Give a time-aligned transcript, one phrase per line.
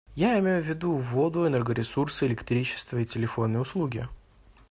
[0.15, 4.09] Я имею в виду воду, энергоресурсы, электричество и телефонные услуги.